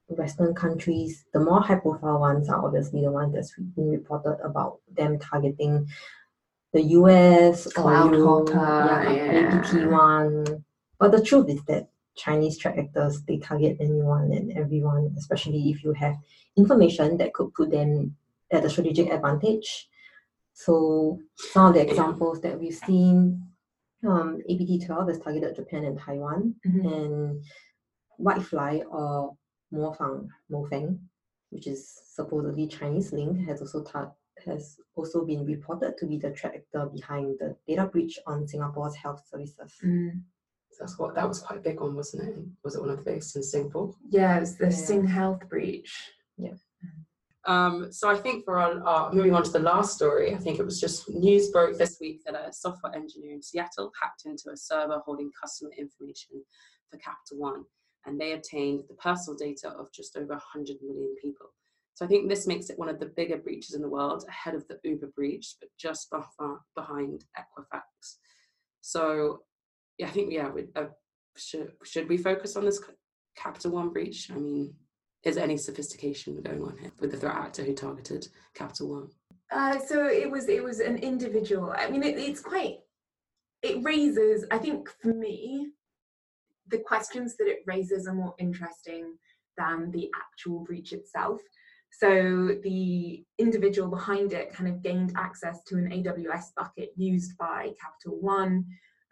Western 0.07 0.55
countries. 0.55 1.25
The 1.33 1.41
more 1.41 1.61
high 1.61 1.75
profile 1.75 2.19
ones 2.19 2.47
are 2.47 2.63
obviously 2.65 3.01
the 3.01 3.11
ones 3.11 3.33
that's 3.33 3.53
been 3.75 3.89
reported 3.89 4.37
about 4.41 4.79
them 4.95 5.19
targeting 5.19 5.85
the 6.73 6.81
US 6.99 7.71
Cloud 7.73 8.13
or 8.13 8.45
Hopper, 8.45 9.11
yeah, 9.13 9.31
yeah. 9.31 9.61
APT 9.61 9.89
one. 9.91 10.63
But 10.99 11.11
the 11.11 11.21
truth 11.21 11.49
is 11.49 11.63
that 11.65 11.89
Chinese 12.15 12.57
track 12.57 12.77
actors 12.77 13.21
they 13.23 13.37
target 13.37 13.77
anyone 13.79 14.31
and 14.31 14.51
everyone, 14.57 15.13
especially 15.17 15.69
if 15.69 15.83
you 15.83 15.93
have 15.93 16.15
information 16.57 17.17
that 17.17 17.33
could 17.33 17.53
put 17.53 17.69
them 17.71 18.15
at 18.51 18.65
a 18.65 18.69
strategic 18.69 19.09
advantage. 19.11 19.87
So 20.53 21.19
some 21.35 21.67
of 21.67 21.73
the 21.75 21.81
examples 21.87 22.41
that 22.41 22.59
we've 22.59 22.73
seen, 22.73 23.43
um, 24.07 24.41
APT-12 24.49 25.07
has 25.09 25.19
targeted 25.19 25.55
Japan 25.55 25.83
and 25.85 25.99
Taiwan, 25.99 26.55
Mhm. 26.65 26.93
and 26.93 27.43
Whitefly 28.19 28.83
or 28.89 29.37
Mofang, 29.71 30.27
Mofeng, 30.51 30.97
which 31.51 31.67
is 31.67 31.87
supposedly 32.15 32.65
Chinese 32.67 33.13
link, 33.13 33.47
has 33.47 33.61
also 33.61 33.83
tar- 33.83 34.15
has 34.47 34.77
also 34.95 35.25
been 35.25 35.45
reported 35.45 35.97
to 35.97 36.05
be 36.05 36.17
the 36.17 36.31
threat 36.31 36.55
actor 36.55 36.85
behind 36.87 37.37
the 37.39 37.55
data 37.67 37.85
breach 37.85 38.17
on 38.25 38.47
Singapore's 38.47 38.95
health 38.95 39.23
services. 39.29 39.73
Mm. 39.83 40.21
That's 40.79 40.99
what 40.99 41.15
that 41.15 41.27
was 41.27 41.39
quite 41.39 41.59
a 41.59 41.61
big 41.61 41.79
one, 41.79 41.95
wasn't 41.95 42.29
it? 42.29 42.43
Was 42.63 42.75
it 42.75 42.81
one 42.81 42.91
of 42.91 42.97
the 42.97 43.03
biggest 43.03 43.35
in 43.35 43.41
Singapore? 43.43 43.95
Yeah, 44.09 44.39
it's 44.39 44.55
the 44.55 44.65
Yeah. 44.65 44.71
Sing 44.71 45.07
Health 45.07 45.49
breach. 45.49 45.91
Um, 47.47 47.93
so 47.93 48.09
I 48.09 48.17
think 48.17 48.43
for 48.43 48.59
our, 48.59 48.83
our 48.83 49.13
moving 49.13 49.33
on 49.33 49.41
to 49.41 49.51
the 49.51 49.59
last 49.59 49.95
story, 49.95 50.35
I 50.35 50.37
think 50.37 50.59
it 50.59 50.65
was 50.65 50.81
just 50.81 51.09
news 51.09 51.49
broke 51.49 51.77
this 51.77 51.97
week 52.01 52.21
that 52.25 52.35
a 52.35 52.51
software 52.51 52.93
engineer 52.93 53.31
in 53.33 53.41
Seattle 53.41 53.91
hacked 53.99 54.23
into 54.25 54.49
a 54.51 54.57
server 54.57 55.01
holding 55.05 55.31
customer 55.41 55.71
information 55.77 56.43
for 56.91 56.97
Capital 56.97 57.37
One, 57.37 57.63
and 58.05 58.19
they 58.19 58.33
obtained 58.33 58.83
the 58.89 58.95
personal 58.95 59.37
data 59.37 59.69
of 59.69 59.93
just 59.93 60.17
over 60.17 60.33
100 60.33 60.75
million 60.81 61.15
people. 61.21 61.47
So 61.97 62.05
I 62.05 62.09
think 62.09 62.29
this 62.29 62.45
makes 62.45 62.69
it 62.69 62.77
one 62.77 62.89
of 62.89 62.99
the 62.99 63.07
bigger 63.07 63.37
breaches 63.37 63.73
in 63.73 63.81
the 63.81 63.89
world, 63.89 64.23
ahead 64.29 64.53
of 64.53 64.67
the 64.67 64.77
Uber 64.83 65.07
breach, 65.15 65.55
but 65.59 65.69
just 65.79 66.13
behind 66.75 67.25
Equifax. 67.35 67.81
So 68.81 69.39
yeah, 69.97 70.05
I 70.05 70.11
think 70.11 70.31
yeah, 70.31 70.47
we, 70.51 70.65
uh, 70.75 70.89
should 71.35 71.71
should 71.83 72.07
we 72.07 72.17
focus 72.17 72.55
on 72.55 72.65
this 72.65 72.79
Capital 73.35 73.71
One 73.71 73.89
breach? 73.89 74.29
I 74.29 74.35
mean, 74.35 74.75
is 75.23 75.35
there 75.35 75.43
any 75.43 75.57
sophistication 75.57 76.39
going 76.43 76.61
on 76.61 76.77
here 76.77 76.91
with 76.99 77.09
the 77.09 77.17
threat 77.17 77.35
actor 77.35 77.63
who 77.63 77.73
targeted 77.73 78.27
Capital 78.53 78.89
One? 78.89 79.09
Uh, 79.51 79.79
so 79.79 80.05
it 80.05 80.29
was 80.29 80.47
it 80.49 80.63
was 80.63 80.79
an 80.79 80.97
individual. 80.97 81.73
I 81.75 81.89
mean, 81.89 82.03
it, 82.03 82.19
it's 82.19 82.41
quite. 82.41 82.77
It 83.63 83.83
raises. 83.83 84.45
I 84.51 84.59
think 84.59 84.87
for 85.01 85.15
me, 85.15 85.69
the 86.67 86.77
questions 86.77 87.37
that 87.37 87.47
it 87.47 87.63
raises 87.65 88.07
are 88.07 88.13
more 88.13 88.35
interesting 88.37 89.15
than 89.57 89.89
the 89.89 90.11
actual 90.15 90.59
breach 90.59 90.93
itself. 90.93 91.41
So 91.99 92.55
the 92.61 93.23
individual 93.39 93.89
behind 93.89 94.31
it 94.31 94.53
kind 94.53 94.69
of 94.69 94.83
gained 94.83 95.13
access 95.15 95.63
to 95.63 95.77
an 95.77 95.89
AWS 95.89 96.53
bucket 96.55 96.91
used 96.95 97.35
by 97.39 97.71
Capital 97.81 98.19
One. 98.21 98.65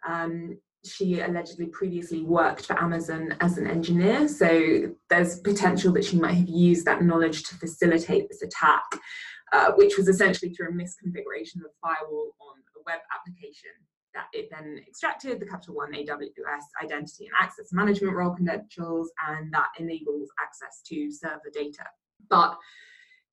Um, 0.06 0.58
she 0.84 1.18
allegedly 1.18 1.66
previously 1.66 2.22
worked 2.22 2.66
for 2.66 2.80
Amazon 2.80 3.34
as 3.40 3.58
an 3.58 3.66
engineer, 3.66 4.28
so 4.28 4.92
there's 5.10 5.40
potential 5.40 5.92
that 5.94 6.04
she 6.04 6.16
might 6.16 6.34
have 6.34 6.48
used 6.48 6.84
that 6.84 7.02
knowledge 7.02 7.42
to 7.44 7.56
facilitate 7.56 8.28
this 8.28 8.42
attack, 8.42 8.84
uh, 9.52 9.72
which 9.72 9.96
was 9.96 10.06
essentially 10.06 10.54
through 10.54 10.68
a 10.68 10.72
misconfiguration 10.72 11.56
of 11.64 11.72
firewall 11.82 12.36
on 12.40 12.54
a 12.76 12.82
web 12.86 13.00
application 13.12 13.70
that 14.14 14.26
it 14.32 14.48
then 14.50 14.80
extracted 14.86 15.40
the 15.40 15.46
Capital 15.46 15.74
One 15.74 15.92
AWS 15.92 16.62
identity 16.80 17.26
and 17.26 17.34
access 17.40 17.72
management 17.72 18.14
role 18.14 18.30
credentials, 18.30 19.10
and 19.28 19.52
that 19.52 19.70
enables 19.76 20.28
access 20.40 20.82
to 20.86 21.10
server 21.10 21.50
data. 21.52 21.84
But 22.28 22.58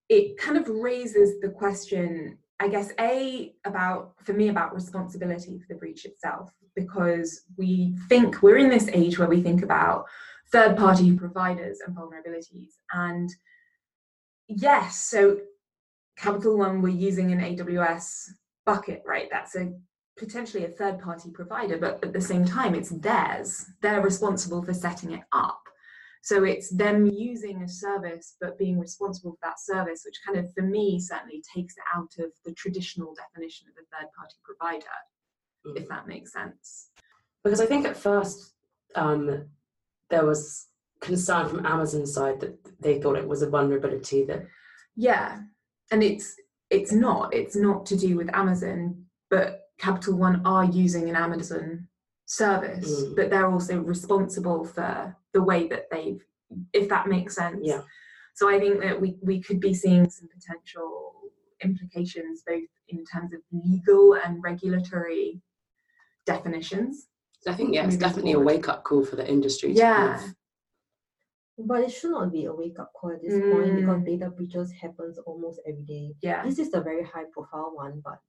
it 0.10 0.38
kind 0.38 0.58
of 0.58 0.68
raises 0.68 1.40
the 1.42 1.50
question, 1.50 2.38
I 2.60 2.68
guess, 2.68 2.92
A, 3.00 3.54
about, 3.66 4.14
for 4.24 4.34
me, 4.34 4.50
about 4.50 4.76
responsibility 4.76 5.58
for 5.60 5.66
the 5.70 5.80
breach 5.80 6.06
itself, 6.06 6.52
because 6.76 7.44
we 7.58 7.96
think 8.10 8.42
we're 8.42 8.58
in 8.58 8.70
this 8.70 8.90
age 8.94 9.18
where 9.18 9.30
we 9.30 9.42
think 9.42 9.64
about 9.64 10.06
third 10.52 10.78
party 10.78 11.16
providers 11.16 11.80
and 11.86 11.96
vulnerabilities. 11.96 12.74
And 12.92 13.30
yes, 14.48 15.00
so 15.00 15.40
Capital 16.18 16.58
One 16.58 16.82
we're 16.82 16.90
using 16.90 17.32
an 17.32 17.40
AWS 17.40 18.30
bucket, 18.66 19.04
right? 19.06 19.28
That's 19.32 19.56
a 19.56 19.74
potentially 20.18 20.66
a 20.66 20.70
third 20.70 21.00
party 21.00 21.32
provider, 21.32 21.78
but 21.78 22.04
at 22.04 22.14
the 22.14 22.22
same 22.22 22.46
time, 22.46 22.76
it's 22.76 22.90
theirs. 22.90 23.66
They're 23.82 24.02
responsible 24.02 24.62
for 24.62 24.74
setting 24.74 25.12
it 25.12 25.24
up. 25.32 25.60
So 26.24 26.46
it's 26.46 26.70
them 26.70 27.08
using 27.08 27.64
a 27.64 27.68
service, 27.68 28.38
but 28.40 28.58
being 28.58 28.80
responsible 28.80 29.32
for 29.32 29.40
that 29.44 29.60
service, 29.60 30.04
which 30.06 30.22
kind 30.26 30.40
of, 30.40 30.54
for 30.54 30.62
me, 30.62 30.98
certainly 30.98 31.44
takes 31.54 31.76
it 31.76 31.84
out 31.94 32.14
of 32.18 32.32
the 32.46 32.54
traditional 32.54 33.14
definition 33.14 33.68
of 33.68 33.74
a 33.74 33.86
third 33.92 34.10
party 34.18 34.36
provider, 34.42 34.86
if 35.76 35.90
that 35.90 36.08
makes 36.08 36.32
sense. 36.32 36.92
Because 37.44 37.60
I 37.60 37.66
think 37.66 37.86
at 37.86 37.98
first 37.98 38.54
um, 38.96 39.48
there 40.10 40.26
was 40.26 40.68
concern 41.02 41.50
from 41.50 41.66
Amazon's 41.66 42.14
side 42.14 42.40
that 42.40 42.58
they 42.80 43.02
thought 43.02 43.18
it 43.18 43.28
was 43.28 43.42
a 43.42 43.50
vulnerability 43.50 44.24
that 44.24 44.46
Yeah, 44.96 45.42
and 45.92 46.02
it's 46.02 46.38
it's 46.70 46.94
not. 46.94 47.34
It's 47.34 47.58
not 47.58 47.86
to 47.88 47.98
do 47.98 48.16
with 48.16 48.34
Amazon, 48.34 49.04
but 49.30 49.64
Capital 49.78 50.16
One 50.16 50.42
are 50.46 50.64
using 50.64 51.10
an 51.10 51.18
Amazon 51.18 51.90
service, 52.26 53.04
Mm. 53.04 53.16
but 53.16 53.30
they're 53.30 53.50
also 53.50 53.80
responsible 53.82 54.64
for 54.66 55.16
the 55.34 55.44
way 55.44 55.68
that 55.68 55.90
they've, 55.92 56.24
if 56.74 56.90
that 56.90 57.08
makes 57.08 57.36
sense. 57.36 57.60
Yeah. 57.64 57.82
So 58.36 58.50
I 58.50 58.60
think 58.60 58.80
that 58.82 59.00
we 59.00 59.18
we 59.22 59.42
could 59.42 59.60
be 59.60 59.74
seeing 59.74 60.10
some 60.10 60.28
potential 60.30 61.22
implications 61.62 62.44
both 62.46 62.70
in 62.88 63.04
terms 63.06 63.34
of 63.34 63.42
legal 63.52 64.16
and 64.16 64.42
regulatory 64.44 65.42
definitions. 66.26 67.08
I 67.48 67.54
think 67.54 67.74
yeah, 67.74 67.82
it's 67.86 67.96
Moving 67.96 68.00
definitely 68.08 68.32
a 68.34 68.40
wake 68.40 68.68
up 68.70 68.84
call 68.84 69.04
for 69.04 69.16
the 69.18 69.28
industry. 69.30 69.74
to 69.74 69.82
kind 69.82 70.10
Yeah. 70.10 70.24
of- 70.30 70.36
But 71.68 71.84
it 71.84 71.92
should 71.92 72.12
not 72.12 72.32
be 72.32 72.46
a 72.46 72.54
wake 72.54 72.80
up 72.80 72.92
call 72.94 73.12
at 73.12 73.22
this 73.22 73.34
point 73.34 73.76
because 73.76 74.02
Mm. 74.02 74.06
data 74.06 74.30
breaches 74.32 74.72
happens 74.72 75.18
almost 75.20 75.60
every 75.68 75.84
day. 75.84 76.16
Yeah. 76.22 76.44
This 76.46 76.58
is 76.58 76.74
a 76.74 76.82
very 76.82 77.04
high 77.04 77.26
profile 77.26 77.72
one, 77.76 78.00
but 78.00 78.20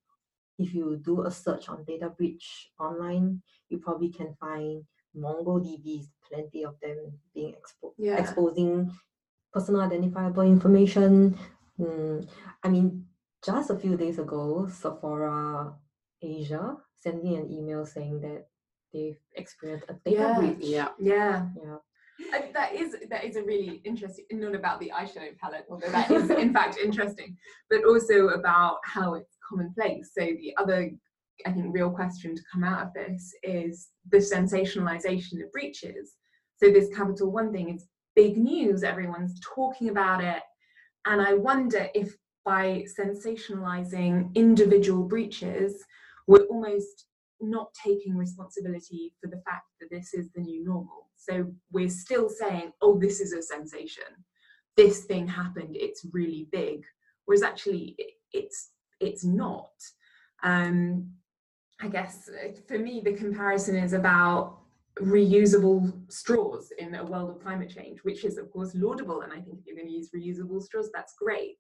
if 0.58 0.74
you 0.74 1.00
do 1.04 1.22
a 1.24 1.30
search 1.30 1.68
on 1.68 1.84
data 1.84 2.08
breach 2.10 2.70
online, 2.78 3.42
you 3.68 3.78
probably 3.78 4.08
can 4.10 4.34
find 4.40 4.84
MongoDBs, 5.16 6.06
plenty 6.28 6.64
of 6.64 6.78
them 6.80 7.18
being 7.34 7.54
expo- 7.54 7.94
Yeah. 7.98 8.16
exposing 8.16 8.90
personal 9.52 9.82
identifiable 9.82 10.42
information. 10.42 11.38
Mm, 11.78 12.28
I 12.62 12.68
mean, 12.68 13.06
just 13.44 13.70
a 13.70 13.78
few 13.78 13.96
days 13.96 14.18
ago, 14.18 14.66
Sephora 14.68 15.74
Asia 16.22 16.76
sent 16.96 17.22
me 17.22 17.36
an 17.36 17.50
email 17.50 17.84
saying 17.86 18.20
that 18.22 18.48
they've 18.92 19.18
experienced 19.34 19.86
a 19.88 19.94
data 20.04 20.16
Yeah. 20.16 20.38
breach. 20.38 20.58
Yeah. 20.60 20.88
Yeah. 20.98 21.48
Yeah. 21.62 21.76
Uh, 22.32 22.42
that 22.54 22.72
is 22.72 22.94
that 23.10 23.24
is 23.24 23.34
a 23.34 23.42
really 23.42 23.80
interesting 23.84 24.24
not 24.30 24.54
about 24.54 24.78
the 24.78 24.92
eyeshadow 24.94 25.36
palette 25.36 25.66
although 25.68 25.90
that 25.90 26.08
is 26.12 26.30
in 26.30 26.52
fact 26.52 26.78
interesting 26.78 27.36
but 27.68 27.84
also 27.84 28.28
about 28.28 28.78
how 28.84 29.14
it's 29.14 29.33
commonplace 29.48 30.10
so 30.16 30.24
the 30.24 30.54
other 30.58 30.90
i 31.46 31.52
think 31.52 31.66
real 31.74 31.90
question 31.90 32.34
to 32.34 32.42
come 32.52 32.64
out 32.64 32.86
of 32.86 32.92
this 32.94 33.34
is 33.42 33.88
the 34.10 34.18
sensationalization 34.18 35.42
of 35.42 35.52
breaches 35.52 36.14
so 36.56 36.70
this 36.70 36.94
capital 36.94 37.30
one 37.30 37.52
thing 37.52 37.74
is 37.74 37.86
big 38.14 38.36
news 38.36 38.82
everyone's 38.82 39.40
talking 39.54 39.88
about 39.88 40.22
it 40.22 40.42
and 41.06 41.20
I 41.20 41.34
wonder 41.34 41.88
if 41.94 42.16
by 42.44 42.84
sensationalizing 42.98 44.34
individual 44.34 45.04
breaches, 45.04 45.82
we're 46.26 46.44
almost 46.44 47.06
not 47.40 47.68
taking 47.82 48.16
responsibility 48.16 49.12
for 49.20 49.28
the 49.28 49.42
fact 49.44 49.66
that 49.80 49.90
this 49.90 50.14
is 50.14 50.30
the 50.32 50.40
new 50.40 50.64
normal. 50.64 51.08
So 51.16 51.52
we're 51.72 51.90
still 51.90 52.28
saying, 52.28 52.72
oh, 52.80 52.98
this 52.98 53.20
is 53.20 53.32
a 53.32 53.42
sensation. 53.42 54.04
This 54.76 55.04
thing 55.04 55.28
happened, 55.28 55.76
it's 55.78 56.06
really 56.12 56.48
big. 56.52 56.84
Whereas 57.26 57.42
actually 57.42 57.96
it's 58.32 58.70
it's 59.04 59.24
not. 59.24 59.72
Um, 60.42 61.10
I 61.80 61.88
guess 61.88 62.28
uh, 62.28 62.52
for 62.68 62.78
me, 62.78 63.02
the 63.04 63.14
comparison 63.14 63.76
is 63.76 63.92
about 63.92 64.58
reusable 65.00 65.92
straws 66.10 66.72
in 66.78 66.94
a 66.94 67.04
world 67.04 67.30
of 67.30 67.42
climate 67.42 67.68
change, 67.68 67.98
which 68.04 68.24
is, 68.24 68.38
of 68.38 68.50
course, 68.50 68.72
laudable. 68.74 69.22
And 69.22 69.32
I 69.32 69.40
think 69.40 69.58
if 69.58 69.66
you're 69.66 69.76
going 69.76 69.88
to 69.88 69.92
use 69.92 70.10
reusable 70.14 70.62
straws, 70.62 70.90
that's 70.94 71.14
great. 71.18 71.56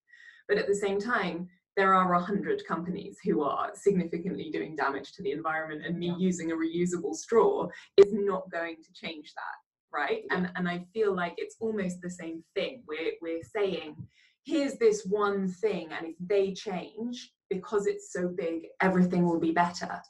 But 0.48 0.58
at 0.58 0.66
the 0.66 0.74
same 0.74 1.00
time, 1.00 1.48
there 1.76 1.94
are 1.94 2.14
a 2.14 2.22
hundred 2.22 2.62
companies 2.66 3.18
who 3.24 3.42
are 3.42 3.72
significantly 3.74 4.50
doing 4.52 4.76
damage 4.76 5.12
to 5.12 5.22
the 5.22 5.32
environment, 5.32 5.82
and 5.84 5.98
me 5.98 6.08
yeah. 6.08 6.16
using 6.16 6.52
a 6.52 6.54
reusable 6.54 7.14
straw 7.14 7.66
is 7.96 8.12
not 8.12 8.48
going 8.50 8.76
to 8.76 8.92
change 8.92 9.32
that, 9.34 9.98
right? 9.98 10.22
Yeah. 10.26 10.36
And 10.36 10.50
and 10.54 10.68
I 10.68 10.86
feel 10.92 11.14
like 11.14 11.34
it's 11.36 11.56
almost 11.58 12.00
the 12.00 12.10
same 12.10 12.44
thing. 12.54 12.84
We're 12.86 13.14
we're 13.20 13.42
saying, 13.42 13.96
here's 14.44 14.76
this 14.76 15.04
one 15.04 15.48
thing, 15.48 15.88
and 15.90 16.06
if 16.06 16.14
they 16.20 16.52
change 16.52 17.32
because 17.50 17.86
it's 17.86 18.12
so 18.12 18.28
big, 18.28 18.66
everything 18.80 19.26
will 19.26 19.40
be 19.40 19.52
better. 19.52 20.00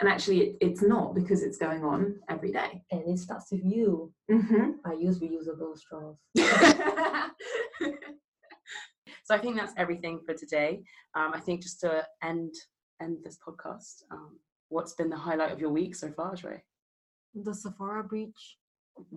And 0.00 0.08
actually 0.08 0.40
it, 0.40 0.56
it's 0.60 0.82
not 0.82 1.14
because 1.14 1.42
it's 1.42 1.58
going 1.58 1.84
on 1.84 2.20
every 2.28 2.52
day. 2.52 2.82
And 2.90 3.02
it 3.08 3.18
starts 3.18 3.50
with 3.50 3.64
you. 3.64 4.12
Mm-hmm. 4.30 4.70
i 4.84 4.92
use 4.92 5.18
reusable 5.20 5.76
straws. 5.76 6.16
So 9.28 9.34
i 9.34 9.38
think 9.38 9.56
that's 9.56 9.74
everything 9.76 10.20
for 10.24 10.32
today. 10.32 10.80
Um, 11.14 11.32
i 11.34 11.40
think 11.40 11.62
just 11.62 11.80
to 11.80 12.02
end 12.22 12.54
end 13.02 13.18
this 13.22 13.38
podcast 13.46 14.02
um, 14.10 14.38
what's 14.70 14.94
been 14.94 15.10
the 15.10 15.16
highlight 15.16 15.52
of 15.52 15.60
your 15.60 15.70
week 15.70 15.94
so 15.94 16.10
far 16.12 16.34
Xue? 16.34 16.60
the 17.34 17.54
sephora 17.54 18.02
breach 18.02 18.56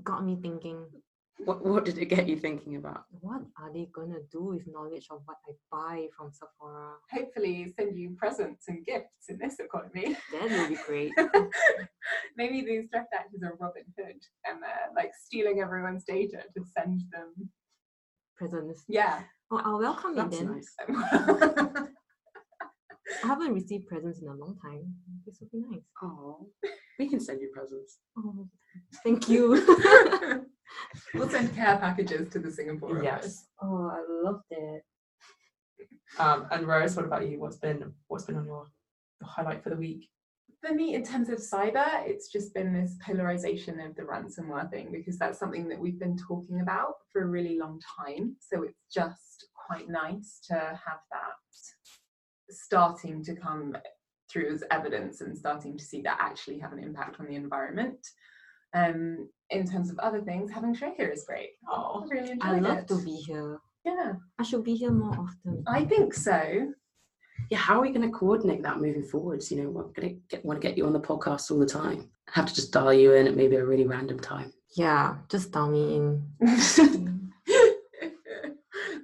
got 0.04 0.26
me 0.26 0.38
thinking 0.42 0.86
what, 1.46 1.66
what 1.66 1.86
did 1.86 1.98
it 1.98 2.06
get 2.06 2.28
you 2.28 2.36
thinking 2.38 2.76
about? 2.76 3.06
What 3.20 3.42
are 3.60 3.72
they 3.74 3.88
gonna 3.94 4.20
do 4.32 4.44
with 4.44 4.68
knowledge 4.68 5.08
of 5.10 5.22
what 5.26 5.38
I 5.48 5.54
buy 5.72 6.08
from 6.16 6.32
Sephora? 6.32 6.94
Hopefully, 7.12 7.74
send 7.78 7.98
you 7.98 8.16
presents 8.18 8.68
and 8.68 8.86
gifts 8.86 9.30
in 9.30 9.38
this 9.38 9.60
economy. 9.60 10.16
That 10.32 10.50
would 10.50 10.70
be 10.70 10.78
great. 10.86 11.12
Maybe 12.38 12.62
these 12.62 12.90
threat 12.90 13.08
actors 13.14 13.42
are 13.44 13.56
Robin 13.60 13.84
Hood 13.98 14.22
and 14.46 14.62
they're 14.62 14.92
like 14.96 15.12
stealing 15.26 15.60
everyone's 15.62 16.04
data 16.04 16.44
to 16.56 16.64
send 16.78 17.02
them 17.12 17.50
presents. 18.38 18.84
Yeah. 18.88 19.22
Oh, 19.52 19.62
I'll 19.64 19.80
welcome 19.80 20.16
you 20.16 20.22
it 20.22 20.32
then. 20.32 20.52
Nice. 20.52 20.76
I 23.24 23.28
haven't 23.28 23.54
received 23.54 23.88
presents 23.88 24.22
in 24.22 24.28
a 24.28 24.34
long 24.34 24.58
time. 24.64 24.96
This 25.26 25.38
would 25.42 25.52
be 25.52 25.60
nice. 25.70 25.84
Oh, 26.02 26.48
we 26.98 27.10
can 27.10 27.20
send 27.20 27.42
you 27.42 27.50
presents. 27.54 28.00
Oh, 28.18 28.48
thank 29.04 29.28
you. 29.28 30.48
We'll 31.14 31.30
send 31.30 31.56
care 31.56 31.78
packages 31.78 32.32
to 32.34 32.40
the 32.40 32.52
Singapore 32.52 33.04
yes. 33.04 33.18
office. 33.18 33.46
Oh, 33.62 33.92
I 33.92 34.30
loved 34.30 34.44
it. 34.52 34.84
Um, 36.20 36.48
and 36.52 36.68
Rose, 36.68 36.96
what 36.96 37.06
about 37.06 37.28
you? 37.28 37.40
What's 37.40 37.58
been 37.58 37.94
what's 38.08 38.26
been 38.26 38.38
on 38.38 38.46
your, 38.46 38.68
your 39.20 39.30
highlight 39.30 39.64
for 39.64 39.70
the 39.70 39.76
week? 39.76 40.10
For 40.64 40.74
me, 40.74 40.94
in 40.94 41.04
terms 41.04 41.30
of 41.30 41.40
cyber, 41.40 42.06
it's 42.06 42.32
just 42.32 42.54
been 42.54 42.72
this 42.72 42.96
polarization 43.04 43.80
of 43.80 43.96
the 43.96 44.04
ransomware 44.04 44.70
thing 44.70 44.90
because 44.92 45.18
that's 45.18 45.40
something 45.40 45.68
that 45.70 45.80
we've 45.80 46.00
been 46.00 46.18
talking 46.18 46.62
about 46.62 46.96
for 47.12 47.24
a 47.24 47.28
really 47.28 47.58
long 47.58 47.82
time. 47.98 48.36
So 48.40 48.62
it's 48.64 48.78
just 48.94 49.48
quite 49.68 49.90
nice 49.90 50.40
to 50.50 50.54
have 50.54 51.00
that 51.12 51.36
starting 52.50 53.24
to 53.24 53.36
come 53.36 53.76
through 54.32 54.54
as 54.54 54.64
evidence 54.72 55.22
and 55.22 55.38
starting 55.38 55.78
to 55.78 55.84
see 55.84 56.02
that 56.02 56.18
actually 56.20 56.60
have 56.60 56.74
an 56.74 56.80
impact 56.80 57.20
on 57.20 57.28
the 57.28 57.36
environment. 57.36 58.00
Um, 58.74 59.30
in 59.50 59.70
terms 59.70 59.90
of 59.90 60.00
other 60.00 60.22
things, 60.22 60.50
having 60.52 60.74
Xue 60.76 60.96
here 60.96 61.10
is 61.10 61.26
great. 61.26 61.50
Oh, 61.70 62.04
I 62.04 62.14
really 62.14 62.32
enjoyed 62.32 62.50
I 62.50 62.60
love 62.60 62.78
it. 62.80 62.88
to 62.88 63.04
be 63.04 63.16
here. 63.16 63.60
Yeah, 63.84 64.14
I 64.40 64.44
should 64.44 64.64
be 64.64 64.76
here 64.76 64.92
more 64.92 65.12
often. 65.12 65.64
I 65.68 65.84
think 65.84 66.14
so. 66.14 66.72
Yeah, 67.50 67.58
how 67.58 67.80
are 67.80 67.82
we 67.82 67.92
going 67.92 68.10
to 68.10 68.18
coordinate 68.18 68.64
that 68.64 68.80
moving 68.80 69.04
forwards? 69.04 69.52
You 69.52 69.64
know, 69.64 69.70
we're 69.70 69.84
going 69.84 70.10
to 70.10 70.16
get, 70.30 70.46
want 70.46 70.62
to 70.62 70.66
get 70.66 70.78
you 70.78 70.86
on 70.86 70.94
the 70.94 71.00
podcast 71.00 71.52
all 71.52 71.60
the 71.60 71.66
time. 71.66 72.10
I 72.30 72.32
have 72.34 72.46
to 72.46 72.54
just 72.54 72.72
dial 72.72 72.94
you 72.94 73.14
in 73.14 73.28
at 73.28 73.36
maybe 73.36 73.58
a 73.58 73.66
really 73.66 73.86
random 73.86 74.20
time. 74.20 74.54
Yeah, 74.78 75.18
just 75.30 75.52
dial 75.52 75.70
me 75.70 75.96
in. 75.96 77.28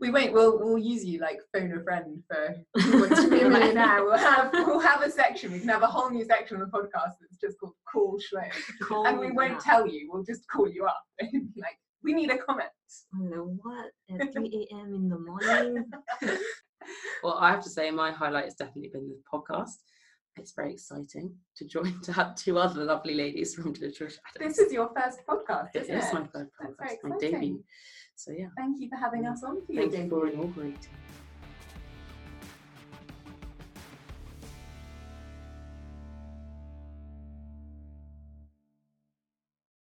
we 0.08 0.22
won't. 0.22 0.34
We'll 0.34 0.60
we'll 0.60 0.78
use 0.78 1.04
you 1.04 1.20
like 1.20 1.40
phone 1.54 1.72
a 1.74 1.84
friend 1.84 2.24
for 2.28 2.56
who 2.82 3.00
wants 3.00 3.24
to 3.24 3.30
be 3.30 3.42
a 3.42 3.50
millionaire. 3.50 4.04
We'll 4.04 4.18
have 4.18 4.52
we'll 4.54 4.80
have 4.80 5.02
a 5.02 5.12
section. 5.12 5.52
We 5.52 5.60
can 5.60 5.70
have 5.70 5.84
a 5.84 5.88
whole 5.88 6.10
new 6.10 6.26
section 6.26 6.58
on 6.58 6.62
the 6.62 6.78
podcast 6.78 7.16
that's 7.20 7.38
just 7.40 7.60
called 7.60 7.74
Call 7.92 8.18
Xue, 8.18 9.06
and 9.08 9.20
we 9.20 9.32
won't 9.32 9.60
tell 9.60 9.88
you. 9.88 10.10
We'll 10.12 10.24
just 10.24 10.48
call 10.50 10.70
you 10.70 10.86
up 10.86 11.02
like, 11.22 11.78
we 12.04 12.14
need 12.14 12.32
a 12.32 12.38
comment. 12.38 12.70
Hello, 13.14 13.58
what 13.62 13.92
at 14.10 14.34
3 14.34 14.68
a.m. 14.72 14.94
in 14.94 15.10
the 15.10 15.20
morning? 15.20 15.86
well, 17.24 17.38
I 17.40 17.52
have 17.52 17.64
to 17.64 17.70
say, 17.70 17.92
my 17.92 18.12
highlight 18.12 18.46
has 18.46 18.56
definitely 18.56 18.92
been 18.94 19.10
the 19.10 19.20
podcast. 19.32 19.76
It's 20.38 20.54
very 20.54 20.74
exciting 20.74 21.34
to 21.58 21.66
join 21.66 22.00
to 22.02 22.14
have 22.14 22.36
two 22.36 22.60
other 22.60 22.84
lovely 22.84 23.16
ladies 23.16 23.56
from 23.56 23.74
Digital 23.74 24.08
Shadows. 24.08 24.20
This 24.40 24.60
is 24.60 24.72
your 24.72 24.92
first 24.96 25.20
podcast, 25.28 25.70
it 25.74 25.84
isn't 25.84 25.96
is 25.96 26.06
it? 26.06 26.14
my 26.14 26.28
first 26.28 26.52
podcast, 26.62 26.96
my 27.04 27.18
debut. 27.20 27.64
So 28.18 28.32
yeah. 28.32 28.48
Thank 28.58 28.82
you 28.82 28.90
for 28.90 28.96
having 28.96 29.28
us 29.28 29.44
on 29.44 29.62
Thank 29.68 29.94
you 29.94 30.10
for 30.10 30.28
inaugurating. 30.28 30.76